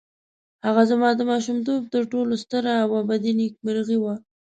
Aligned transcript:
هغه 0.65 0.83
زما 0.91 1.09
د 1.15 1.21
ماشومتوب 1.31 1.81
تر 1.93 2.03
ټولو 2.11 2.33
ستره 2.43 2.71
او 2.83 2.89
ابدي 3.01 3.31
نېکمرغي 3.39 3.97
وه. 4.03 4.15